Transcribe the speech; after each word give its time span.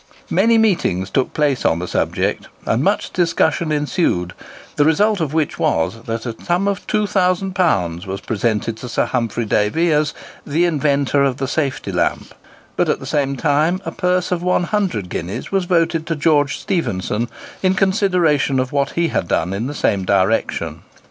Many 0.31 0.57
meetings 0.57 1.11
took 1.11 1.31
place 1.31 1.63
on 1.63 1.77
the 1.77 1.87
subject, 1.87 2.47
and 2.65 2.83
much 2.83 3.13
discussion 3.13 3.71
ensued, 3.71 4.33
the 4.75 4.83
result 4.83 5.21
of 5.21 5.31
which 5.35 5.59
was 5.59 6.01
that 6.07 6.25
a 6.25 6.35
sum 6.43 6.67
of 6.67 6.87
£2000 6.87 8.07
was 8.07 8.19
presented 8.21 8.77
to 8.77 8.89
Sir 8.89 9.05
Humphry 9.05 9.45
Davy 9.45 9.91
as 9.91 10.15
"the 10.43 10.65
inventor 10.65 11.23
of 11.23 11.37
the 11.37 11.47
safety 11.47 11.91
lamp;" 11.91 12.33
but, 12.75 12.89
at 12.89 12.99
the 12.99 13.05
same 13.05 13.35
time, 13.35 13.79
a 13.85 13.91
purse 13.91 14.31
of 14.31 14.41
100 14.41 15.07
guineas 15.07 15.51
was 15.51 15.65
voted 15.65 16.07
to 16.07 16.15
George 16.15 16.57
Stephenson, 16.57 17.29
in 17.61 17.75
consideration 17.75 18.59
of 18.59 18.71
what 18.71 18.93
he 18.93 19.09
had 19.09 19.27
done 19.27 19.53
in 19.53 19.67
the 19.67 19.75
same 19.75 20.03
direction. 20.03 20.81